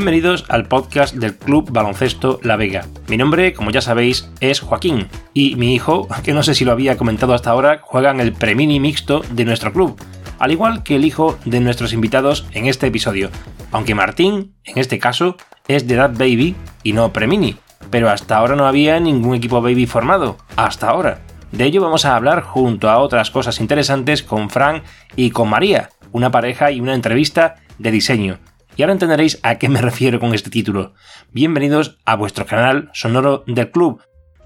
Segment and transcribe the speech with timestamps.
[0.00, 2.86] Bienvenidos al podcast del Club Baloncesto La Vega.
[3.06, 5.08] Mi nombre, como ya sabéis, es Joaquín.
[5.34, 8.32] Y mi hijo, que no sé si lo había comentado hasta ahora, juega en el
[8.32, 10.00] premini mixto de nuestro club,
[10.38, 13.28] al igual que el hijo de nuestros invitados en este episodio,
[13.72, 15.36] aunque Martín, en este caso,
[15.68, 17.56] es de edad baby y no premini,
[17.90, 21.20] pero hasta ahora no había ningún equipo baby formado, hasta ahora.
[21.52, 24.82] De ello vamos a hablar junto a otras cosas interesantes con Fran
[25.14, 28.38] y con María, una pareja y una entrevista de diseño
[28.76, 30.94] y ahora entenderéis a qué me refiero con este título.
[31.32, 34.02] Bienvenidos a vuestro canal sonoro del club.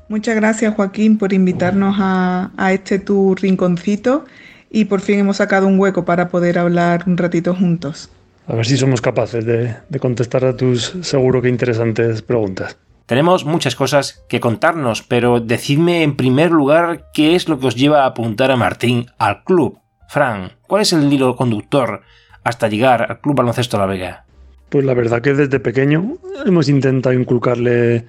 [0.09, 4.25] Muchas gracias Joaquín por invitarnos a, este tu rinconcito
[4.70, 8.11] y por fin hemos sacado un hueco para poder hablar un ratito juntos.
[8.47, 12.77] A ver si somos capaces de, de contestar a tus seguro que interesantes preguntas.
[13.06, 17.75] Tenemos muchas cosas que contarnos, pero decidme en primer lugar qué es lo que os
[17.75, 19.78] lleva a apuntar a Martín al club.
[20.09, 22.03] Fran, ¿cuál es el hilo conductor
[22.45, 24.25] hasta llegar al Club Baloncesto La Vega?
[24.69, 28.05] Pues la verdad que desde pequeño hemos intentado inculcarle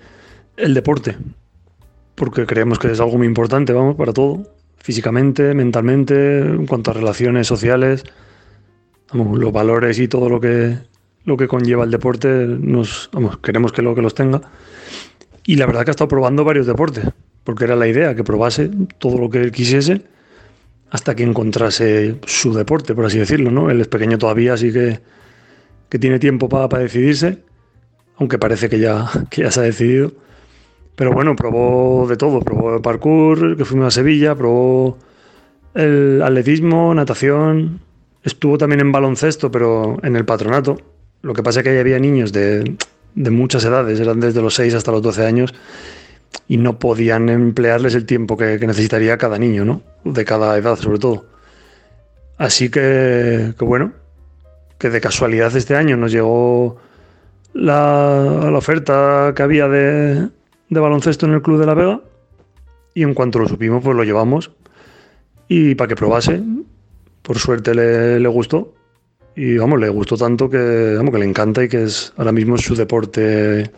[0.58, 1.18] el deporte,
[2.16, 4.44] porque creemos que es algo muy importante, vamos, para todo,
[4.78, 8.04] físicamente, mentalmente, en cuanto a relaciones sociales,
[9.14, 10.78] los valores y todo lo que,
[11.24, 13.10] lo que conlleva el deporte, nos,
[13.42, 14.42] queremos que lo que los tenga.
[15.46, 17.06] Y la verdad que ha estado probando varios deportes,
[17.44, 20.02] porque era la idea, que probase todo lo que él quisiese
[20.96, 23.70] hasta que encontrase su deporte, por así decirlo, ¿no?
[23.70, 25.02] Él es pequeño todavía, así que,
[25.90, 27.40] que tiene tiempo para, decidirse,
[28.16, 30.14] aunque parece que ya, que ya se ha decidido.
[30.96, 34.98] Pero bueno, probó de todo, probó el parkour, que fuimos a Sevilla, probó
[35.74, 37.82] el atletismo, natación,
[38.24, 40.78] estuvo también en baloncesto, pero en el patronato.
[41.24, 42.78] Lo que pasa es que ahí había niños de,
[43.16, 45.54] de muchas edades, eran desde los 6 hasta los 12 años,
[46.48, 49.82] y no podían emplearles el tiempo que, necesitaría cada niño, ¿no?
[50.04, 51.26] De cada edad, sobre todo.
[52.38, 53.94] Así que, bueno,
[54.78, 56.78] que de casualidad este año nos llegó
[57.54, 60.30] la, oferta que había de,
[60.70, 62.02] baloncesto en el Club de la Vega
[62.94, 64.52] y en cuanto lo supimos, pues lo llevamos
[65.48, 66.42] y para que probase.
[67.22, 68.76] Por suerte le, le, gustó
[69.36, 72.58] y vamos, le gustó tanto que, vamos, que le encanta y que es ahora mismo
[72.58, 73.72] su deporte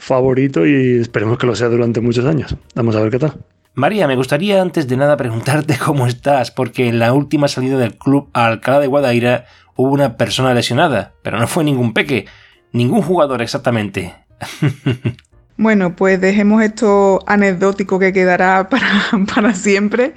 [0.00, 2.56] favorito y esperemos que lo sea durante muchos años.
[2.74, 3.34] Vamos a ver qué tal.
[3.74, 7.96] María, me gustaría antes de nada preguntarte cómo estás, porque en la última salida del
[7.96, 9.44] club a Alcalá de Guadaira
[9.76, 12.26] hubo una persona lesionada, pero no fue ningún peque,
[12.72, 14.14] ningún jugador exactamente.
[15.62, 18.88] Bueno, pues dejemos esto anecdótico que quedará para,
[19.34, 20.14] para siempre.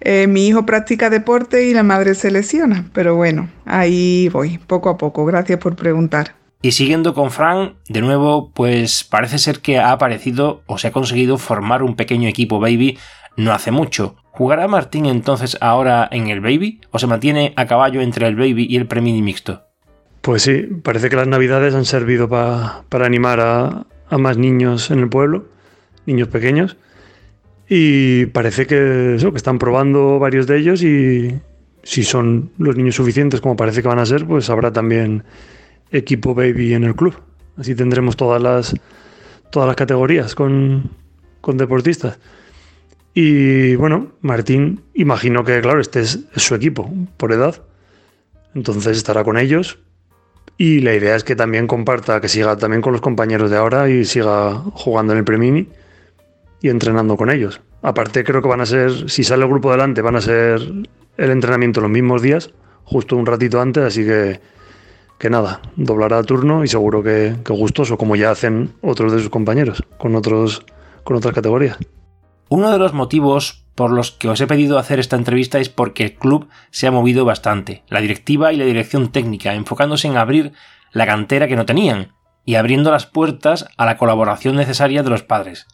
[0.00, 4.90] Eh, mi hijo practica deporte y la madre se lesiona, pero bueno, ahí voy, poco
[4.90, 5.24] a poco.
[5.24, 6.36] Gracias por preguntar.
[6.64, 10.92] Y siguiendo con Frank, de nuevo, pues parece ser que ha aparecido o se ha
[10.92, 12.96] conseguido formar un pequeño equipo baby
[13.36, 14.16] no hace mucho.
[14.30, 18.66] ¿Jugará Martín entonces ahora en el baby o se mantiene a caballo entre el baby
[18.66, 19.60] y el premini mixto?
[20.22, 25.10] Pues sí, parece que las navidades han servido para animar a, más niños en el
[25.10, 25.44] pueblo,
[26.06, 26.78] niños pequeños,
[27.68, 31.38] y parece que, eso, que están probando varios de ellos y
[31.82, 35.24] si son los niños suficientes como parece que van a ser, pues habrá también
[35.90, 37.14] equipo baby en el club.
[37.56, 38.74] Así tendremos todas las,
[39.50, 40.90] todas las categorías con,
[41.40, 42.18] con deportistas.
[43.14, 47.62] Y bueno, Martín, imagino que, claro, este es, su equipo por edad.
[48.54, 49.78] Entonces estará con ellos.
[50.58, 53.88] Y la idea es que también comparta, que siga también con los compañeros de ahora
[53.88, 55.68] y siga jugando en el Premini
[56.60, 57.60] y entrenando con ellos.
[57.82, 60.60] Aparte, creo que van a ser, si sale el grupo delante, van a ser
[61.16, 62.50] el entrenamiento los mismos días,
[62.84, 64.40] justo un ratito antes, así que
[65.24, 69.82] que nada, doblará turno y seguro que, gustoso, como ya hacen otros de sus compañeros,
[69.96, 70.66] con, otros,
[71.02, 71.78] con otras categorías.
[72.50, 76.04] Uno de los motivos por los que os he pedido hacer esta entrevista es porque
[76.04, 80.52] el club se ha movido bastante, la directiva y la dirección técnica, enfocándose en abrir
[80.92, 82.12] la cantera que no tenían
[82.44, 85.66] y abriendo las puertas a la colaboración necesaria de los padres.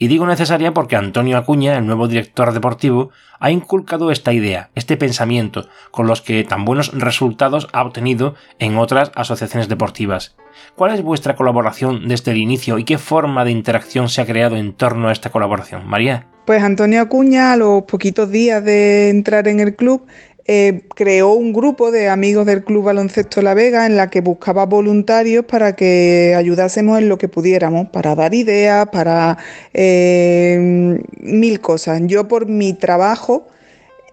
[0.00, 3.10] Y digo necesaria porque Antonio Acuña, el nuevo director deportivo,
[3.40, 8.78] ha inculcado esta idea, este pensamiento, con los que tan buenos resultados ha obtenido en
[8.78, 10.36] otras asociaciones deportivas.
[10.76, 14.56] ¿Cuál es vuestra colaboración desde el inicio y qué forma de interacción se ha creado
[14.56, 15.84] en torno a esta colaboración?
[15.88, 16.28] María.
[16.46, 20.06] Pues Antonio Acuña, a los poquitos días de entrar en el club,
[20.50, 24.64] eh, creó un grupo de amigos del Club Baloncesto La Vega en la que buscaba
[24.64, 29.36] voluntarios para que ayudásemos en lo que pudiéramos, para dar ideas, para
[29.74, 32.00] eh, mil cosas.
[32.06, 33.46] Yo por mi trabajo,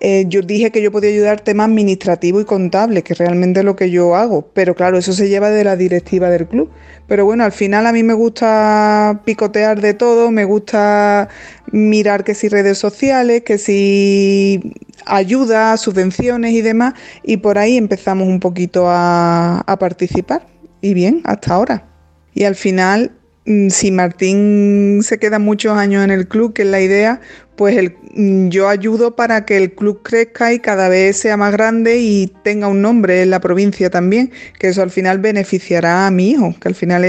[0.07, 3.75] eh, yo dije que yo podía ayudar temas administrativos y contables, que realmente es lo
[3.75, 6.69] que yo hago, pero claro, eso se lleva de la directiva del club.
[7.07, 11.27] Pero bueno, al final a mí me gusta picotear de todo, me gusta
[11.71, 14.73] mirar que si redes sociales, que si
[15.07, 16.93] ayuda, subvenciones y demás,
[17.23, 20.45] y por ahí empezamos un poquito a, participar.
[20.81, 21.87] y bien, hasta ahora.
[22.35, 23.11] Y al final,
[23.45, 27.21] si Martín se queda muchos años en el club, que es la idea,
[27.55, 31.51] pues el, mm, yo ayudo para que el club crezca y cada vez sea más
[31.51, 36.11] grande y tenga un nombre en la provincia también, que eso al final beneficiará a
[36.11, 37.05] mi hijo, que al final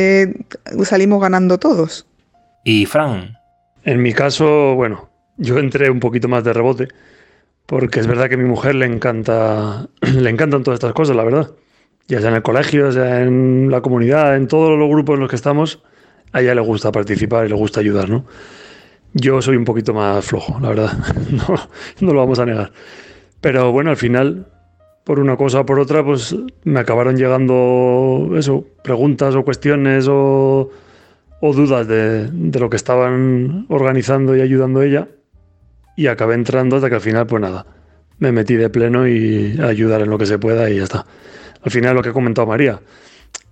[0.84, 2.06] salimos ganando todos.
[2.64, 3.36] ¿Y Fran?
[3.84, 6.88] En mi caso, bueno, yo entré un poquito más de rebote,
[7.66, 11.24] porque es verdad que a mi mujer le encanta, le encantan todas estas cosas, la
[11.24, 11.50] verdad.
[12.08, 15.30] Ya sea en el colegio, ya en la comunidad, en todos los grupos en los
[15.30, 15.82] que estamos,
[16.36, 18.26] a ella le gusta participar y le gusta ayudar, ¿no?
[19.14, 20.92] Yo soy un poquito más flojo, la verdad,
[22.00, 22.72] no, lo vamos a negar.
[23.40, 24.46] Pero bueno, al final,
[25.02, 30.70] por una cosa o por otra, pues me acabaron llegando eso, preguntas o cuestiones o,
[31.40, 35.08] o dudas de, de, lo que estaban organizando y ayudando ella
[35.96, 37.64] y acabé entrando hasta que al final, pues nada,
[38.18, 41.06] me metí de pleno y a ayudar en lo que se pueda y ya está.
[41.62, 42.78] Al final, lo que ha comentado María,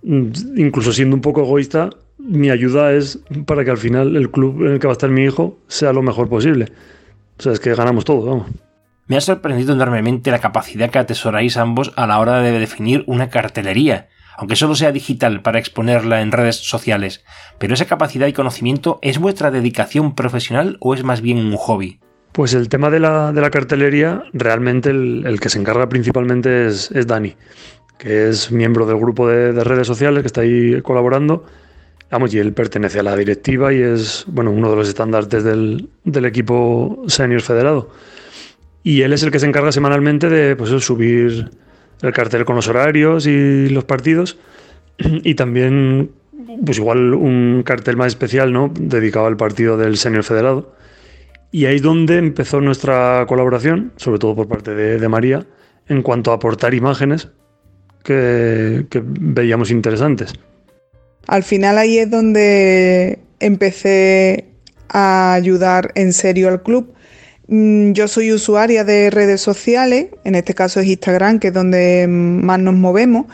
[0.03, 1.89] mm, incluso siendo un poco egoísta,
[2.25, 5.09] mi ayuda es para que al final el club en el que va a estar
[5.09, 6.71] mi hijo sea lo mejor posible.
[7.37, 8.47] O sea, es que ganamos todo, vamos.
[9.07, 13.29] Me ha sorprendido enormemente la capacidad que atesoráis ambos a la hora de definir una
[13.29, 17.23] cartelería, aunque solo sea digital para exponerla en redes sociales.
[17.59, 21.99] Pero esa capacidad y conocimiento es vuestra dedicación profesional o es más bien un hobby?
[22.31, 26.89] Pues el tema de la, de la cartelería, realmente el, que se encarga principalmente es,
[27.07, 27.35] Dani,
[27.97, 31.45] que es miembro del grupo de, redes sociales que está ahí colaborando.
[32.33, 36.25] Y él pertenece a la directiva y es bueno, uno de los estandartes del, del
[36.25, 37.89] equipo senior federado.
[38.83, 41.49] Y él es el que se encarga semanalmente de pues, subir
[42.01, 44.37] el cartel con los horarios y los partidos.
[44.97, 46.11] Y también,
[46.65, 48.71] pues igual un cartel más especial, ¿no?
[48.73, 50.75] Dedicado al partido del senior federado
[51.55, 55.45] y ahí es donde empezó nuestra colaboración, sobre todo por parte de, María,
[55.87, 57.29] en cuanto a aportar imágenes
[58.03, 60.33] que, veíamos interesantes.
[61.27, 64.45] Al final ahí es donde empecé
[64.89, 66.93] a ayudar en serio al club.
[67.47, 72.07] Mm, yo soy usuaria de redes sociales, en este caso es Instagram, que es donde
[72.07, 73.25] más nos movemos,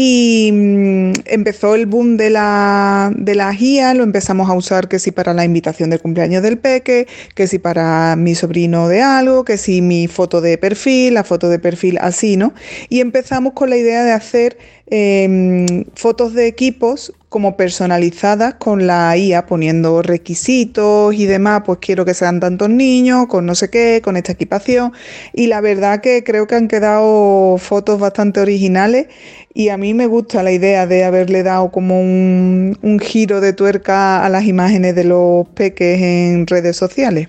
[0.00, 5.34] y mm, empezó el boom de la, de lo empezamos a usar que si para
[5.34, 9.82] la invitación de cumpleaños del peque, que si para mi sobrino de algo, que si
[9.82, 12.54] mi foto de perfil, la foto de perfil así, ¿no?
[12.88, 14.56] Y empezamos con la idea de hacer
[14.90, 22.04] em, fotos de equipos como personalizadas con la IA, poniendo requisitos y demás, pues quiero
[22.04, 24.92] que sean tantos niños, con no sé qué, con esta equipación.
[25.34, 29.08] Y la verdad que creo que han quedado fotos bastante originales
[29.58, 34.24] y a mí me gusta la idea de haberle dado como un, giro de tuerca
[34.24, 37.28] a las imágenes de los peques en redes sociales.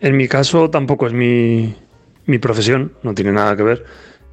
[0.00, 1.76] En mi caso tampoco es mi,
[2.40, 3.84] profesión, no tiene nada que ver.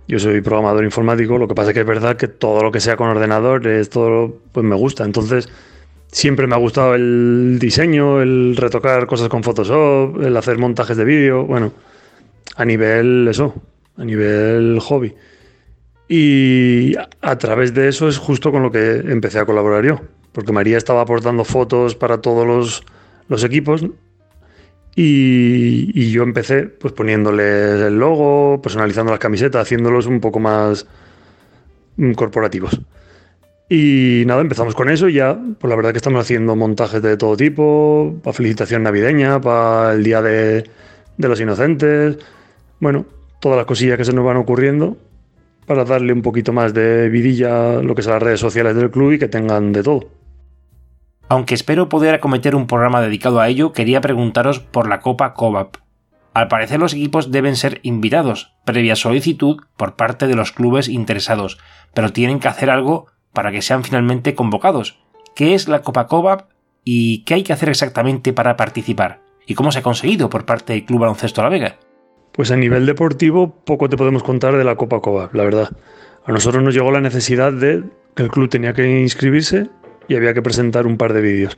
[0.09, 2.79] Yo soy programador informático, lo que pasa es que es verdad que todo lo que
[2.79, 5.05] sea con ordenador, es todo, pues me gusta.
[5.05, 5.47] Entonces,
[6.11, 11.05] siempre me ha gustado el diseño, el retocar cosas con Photoshop, el hacer montajes de
[11.05, 11.73] vídeo, bueno,
[12.55, 13.53] a nivel eso,
[13.97, 15.13] a nivel hobby.
[16.07, 20.01] Y a través de eso es justo con lo que empecé a colaborar yo,
[20.31, 22.83] porque María estaba aportando fotos para todos
[23.27, 23.85] los, equipos
[25.01, 30.85] y, yo empecé pues poniéndoles el logo, personalizando las camisetas, haciéndolos un poco más
[32.15, 32.81] corporativos.
[33.69, 37.37] Y nada, empezamos con eso ya, pues la verdad que estamos haciendo montajes de todo
[37.37, 40.69] tipo, para felicitación navideña, para el Día de,
[41.17, 42.17] de los Inocentes,
[42.81, 43.05] bueno,
[43.39, 44.97] todas las cosillas que se nos van ocurriendo
[45.65, 48.91] para darle un poquito más de vidilla a lo que son las redes sociales del
[48.91, 50.18] club y que tengan de todo.
[51.29, 55.75] Aunque espero poder acometer un programa dedicado a ello, quería preguntaros por la Copa COVAP.
[56.33, 61.59] Al parecer los equipos deben ser invitados, previa solicitud por parte de los clubes interesados,
[61.93, 64.99] pero tienen que hacer algo para que sean finalmente convocados.
[65.35, 66.49] ¿Qué es la Copa COVAP
[66.83, 69.21] y qué hay que hacer exactamente para participar?
[69.45, 71.77] ¿Y cómo se ha conseguido por parte del Club Baloncesto La Vega?
[72.31, 75.69] Pues a nivel deportivo poco te podemos contar de la Copa Coba, la verdad.
[76.25, 77.83] A nosotros nos llegó la necesidad de
[78.15, 79.69] que el club tenía que inscribirse
[80.09, 81.57] y había que presentar un par de vídeos.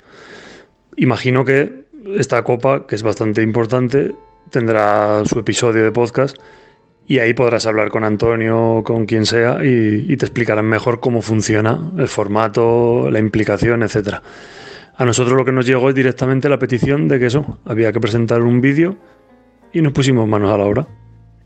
[0.98, 1.86] Imagino que
[2.18, 4.14] esta copa, que es bastante importante,
[4.50, 6.38] tendrá su episodio de podcast
[7.08, 11.92] y ahí podrás hablar con Antonio con quien sea y, te explicarán mejor cómo funciona
[11.98, 14.16] el formato, la implicación, etc.
[14.96, 18.00] A nosotros lo que nos llegó es directamente la petición de que eso, había que
[18.00, 18.98] presentar un vídeo
[19.74, 20.88] y nos pusimos manos a la obra.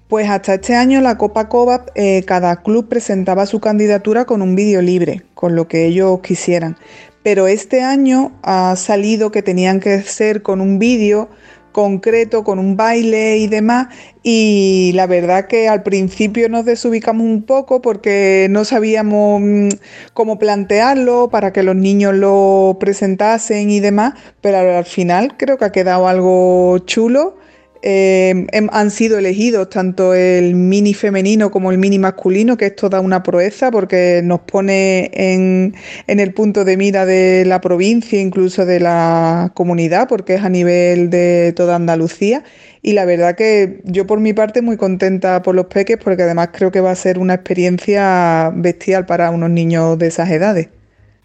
[0.08, 4.56] Pues hasta este año la Copa Cobap, eh, cada club presentaba su candidatura con un
[4.56, 6.78] vídeo libre, con lo que ellos quisieran.
[7.24, 11.28] Pero este año ha salido que tenían que ser con un vídeo
[11.72, 13.88] concreto, con un baile y demás.
[14.22, 19.70] Y la verdad que al principio nos desubicamos un poco porque no sabíamos mm,
[20.14, 25.66] cómo plantearlo para que los niños lo presentasen y demás, pero al final creo que
[25.66, 27.38] ha quedado algo chulo
[27.82, 33.00] eh, han sido elegidos tanto el mini femenino como el mini masculino, que es toda
[33.00, 35.76] una proeza porque nos pone en,
[36.08, 40.50] en el punto de mira de la provincia, incluso de la comunidad, porque es a
[40.50, 42.44] nivel de toda Andalucía.
[42.82, 46.50] Y la verdad que yo por mi parte muy contenta por los peques porque además
[46.54, 50.70] creo que va a ser una experiencia bestial para unos niños de esas edades.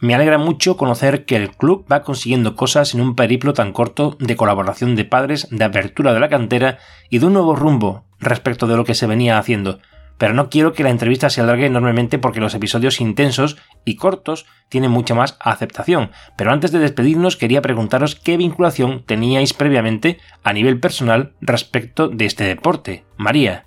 [0.00, 4.16] Me alegra mucho conocer que el club va consiguiendo cosas en un periplo tan corto
[4.18, 6.78] de colaboración de padres, de apertura de la cantera
[7.10, 9.78] y de un nuevo rumbo respecto de lo que se venía haciendo.
[10.16, 14.46] Pero no quiero que la entrevista se alargue enormemente porque los episodios intensos y cortos
[14.70, 16.10] tienen mucha más aceptación.
[16.34, 22.24] Pero antes de despedirnos quería preguntaros qué vinculación teníais previamente a nivel personal respecto de
[22.24, 23.04] este deporte.
[23.18, 23.66] María.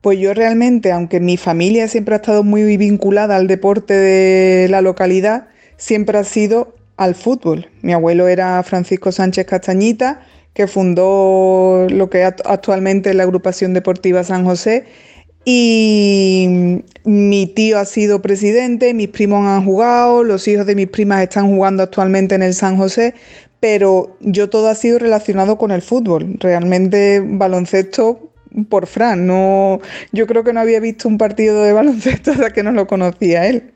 [0.00, 4.82] Pues yo realmente, aunque mi familia siempre ha estado muy vinculada al deporte de la
[4.82, 7.68] localidad, siempre ha sido al fútbol.
[7.82, 10.20] Mi abuelo era Francisco Sánchez Castañita,
[10.52, 14.84] que fundó lo que actualmente es la agrupación deportiva San José.
[15.44, 21.22] Y mi tío ha sido presidente, mis primos han jugado, los hijos de mis primas
[21.22, 23.14] están jugando actualmente en el San José,
[23.60, 26.36] pero yo todo ha sido relacionado con el fútbol.
[26.38, 28.30] Realmente baloncesto
[28.70, 29.26] por Fran.
[29.26, 29.80] No,
[30.12, 33.46] yo creo que no había visto un partido de baloncesto hasta que no lo conocía
[33.46, 33.72] él.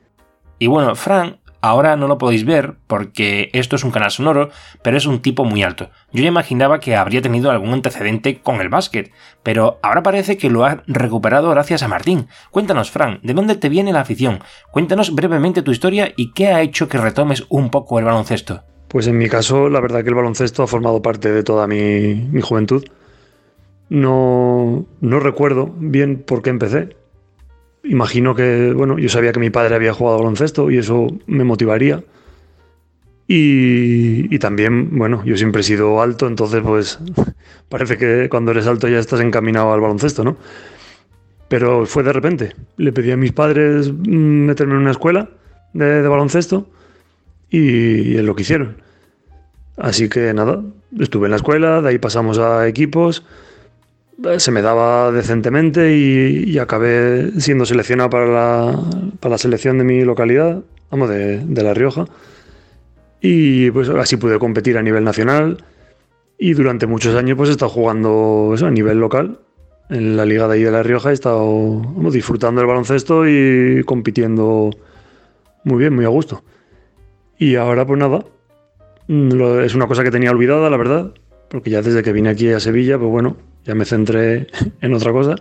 [0.57, 4.49] Y bueno, Fran Ahora no lo podéis ver porque esto es un canal sonoro,
[4.81, 5.89] pero es un tipo muy alto.
[6.13, 9.11] Yo ya imaginaba que habría tenido algún antecedente con el básquet,
[9.43, 12.27] pero ahora parece que lo ha recuperado gracias a Martín.
[12.51, 14.39] Cuéntanos, Fran, ¿de dónde te viene la afición?
[14.71, 18.63] Cuéntanos brevemente tu historia y qué ha hecho que retomes un poco el baloncesto.
[18.87, 22.15] Pues en mi caso, la verdad que el baloncesto ha formado parte de toda mi,
[22.15, 22.85] mi juventud.
[23.89, 26.95] No, no recuerdo bien por qué empecé
[27.83, 32.03] imagino que, bueno, yo sabía que mi padre había jugado baloncesto y eso me motivaría.
[33.31, 36.97] Y, también, bueno, yo siempre he sido alto, entonces pues
[37.69, 40.37] parece que cuando eres alto ya estás encaminado al baloncesto, ¿no?
[41.47, 42.55] Pero fue de repente.
[42.77, 45.29] Le pedí a mis padres mm, meterme en una escuela
[45.73, 46.69] de, baloncesto
[47.51, 48.77] y, es lo que hicieron.
[49.77, 50.63] Así que nada,
[50.99, 53.23] estuve en la escuela, de ahí pasamos a equipos
[54.37, 58.79] se me daba decentemente y, acabé siendo seleccionado para la,
[59.19, 60.61] para la, selección de mi localidad,
[60.91, 62.05] vamos, de, La Rioja.
[63.21, 65.63] Y pues así pude competir a nivel nacional
[66.37, 69.39] y durante muchos años pues he estado jugando eso, a nivel local.
[69.89, 74.69] En la liga de ahí de La Rioja he estado disfrutando del baloncesto y compitiendo
[75.63, 76.43] muy bien, muy a gusto.
[77.37, 78.23] Y ahora pues nada,
[79.07, 81.13] es una cosa que tenía olvidada, la verdad,
[81.49, 84.47] porque ya desde que vine aquí a Sevilla, pues bueno, ya me centré
[84.81, 85.35] en otra cosa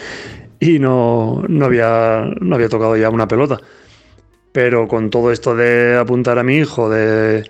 [0.60, 3.60] y no, no, había, no había tocado ya una pelota.
[4.52, 7.44] Pero con todo esto de apuntar a mi hijo, de,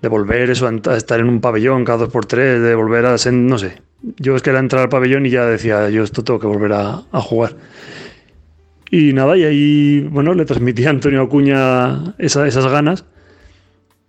[0.00, 3.18] de volver eso, a estar en un pabellón cada dos por tres, de volver a
[3.18, 3.82] ser, no sé.
[4.16, 6.72] Yo es que era entrar al pabellón y ya decía, yo esto tengo que volver
[6.72, 7.56] a, jugar.
[8.90, 13.04] Y nada, y ahí, bueno, le transmití a Antonio Acuña esas ganas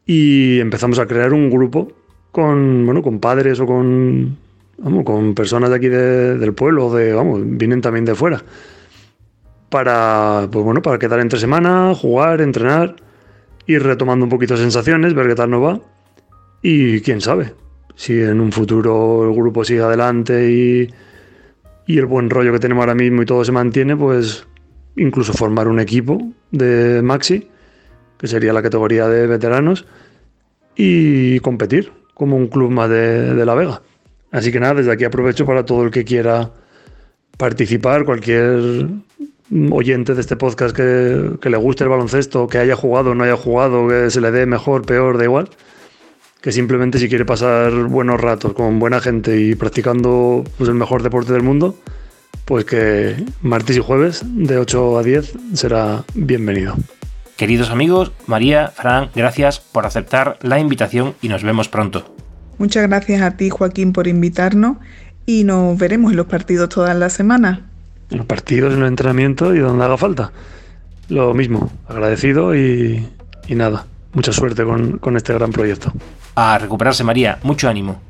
[0.05, 1.91] y empezamos a crear un grupo
[2.31, 4.37] con, bueno, con padres o con
[4.81, 8.41] vamos, con personas de aquí del pueblo, de, vamos, vienen también de fuera,
[9.69, 12.95] para, pues bueno, para quedar entre semana, jugar, entrenar,
[13.67, 15.81] ir retomando un poquito sensaciones, ver qué tal nos va,
[16.61, 17.53] y quién sabe,
[17.95, 20.89] si en un futuro el grupo sigue adelante y,
[21.85, 24.47] y el buen rollo que tenemos ahora mismo y todo se mantiene, pues
[24.95, 26.19] incluso formar un equipo
[26.51, 27.47] de Maxi,
[28.17, 29.85] que sería la categoría de veteranos,
[30.75, 33.81] y competir como un club más de La Vega.
[34.31, 36.51] Así que nada, desde aquí aprovecho para todo el que quiera
[37.37, 38.87] participar, cualquier
[39.71, 43.37] oyente de este podcast que, le guste el baloncesto, que haya jugado o no haya
[43.37, 45.49] jugado, que se le dé mejor, peor, da igual.
[46.41, 51.03] Que simplemente si quiere pasar buenos ratos con buena gente y practicando pues, el mejor
[51.03, 51.75] deporte del mundo,
[52.45, 56.75] pues que martes y jueves de 8 a 10 será bienvenido.
[57.35, 62.13] Queridos amigos, María, Fran, gracias por aceptar la invitación y nos vemos pronto.
[62.59, 64.77] Muchas gracias a ti, Joaquín, por invitarnos
[65.25, 67.59] y nos veremos en los partidos todas las semanas.
[68.11, 70.31] En los partidos, en los entrenamientos y donde haga falta.
[71.07, 73.07] Lo mismo, agradecido y,
[73.47, 75.93] nada, mucha suerte con, con este gran proyecto.
[76.35, 78.01] A recuperarse, María, mucho ánimo.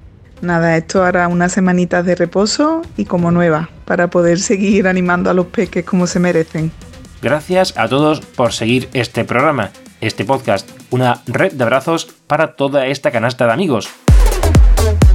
[0.41, 5.33] Nada, esto hará unas semanitas de reposo y como nueva, para poder seguir animando a
[5.35, 6.71] los peques como se merecen.
[7.21, 9.69] Gracias a todos por seguir este programa,
[10.01, 13.89] este podcast, una red de abrazos para toda esta canasta de amigos.
[14.79, 15.08] Thank you.